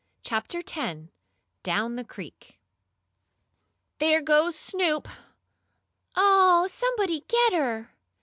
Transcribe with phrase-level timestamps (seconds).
[0.23, 1.09] CHAPTER X
[1.61, 2.59] DOWN THE CREEK
[3.99, 5.07] "There goes Snoop!"
[6.15, 7.91] "Oh, somebody get her!"